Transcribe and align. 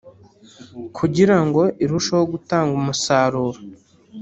kugira 0.97 1.37
ngo 1.45 1.61
irusheho 1.83 2.25
gutanga 2.33 2.71
umusaruro 2.81 3.59